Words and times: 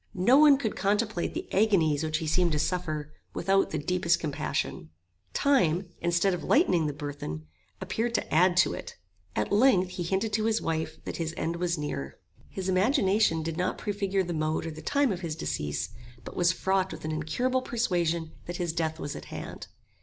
No 0.15 0.35
one 0.39 0.57
could 0.57 0.75
contemplate 0.75 1.35
the 1.35 1.47
agonies 1.53 2.03
which 2.03 2.17
he 2.17 2.25
seemed 2.25 2.53
to 2.53 2.57
suffer 2.57 3.13
without 3.35 3.69
the 3.69 3.77
deepest 3.77 4.19
compassion. 4.19 4.89
Time, 5.35 5.89
instead 6.01 6.33
of 6.33 6.43
lightening 6.43 6.87
the 6.87 6.91
burthen, 6.93 7.45
appeared 7.79 8.15
to 8.15 8.33
add 8.33 8.57
to 8.57 8.73
it. 8.73 8.95
At 9.35 9.51
length 9.51 9.89
he 9.89 10.01
hinted 10.01 10.33
to 10.33 10.45
his 10.45 10.59
wife, 10.59 10.97
that 11.05 11.17
his 11.17 11.35
end 11.37 11.57
was 11.57 11.77
near. 11.77 12.17
His 12.49 12.67
imagination 12.67 13.43
did 13.43 13.57
not 13.57 13.77
prefigure 13.77 14.23
the 14.23 14.33
mode 14.33 14.65
or 14.65 14.71
the 14.71 14.81
time 14.81 15.11
of 15.11 15.19
his 15.21 15.35
decease, 15.35 15.89
but 16.23 16.35
was 16.35 16.51
fraught 16.51 16.91
with 16.91 17.05
an 17.05 17.11
incurable 17.11 17.61
persuasion 17.61 18.31
that 18.47 18.57
his 18.57 18.73
death 18.73 18.99
was 18.99 19.15
at 19.15 19.25
hand. 19.25 19.67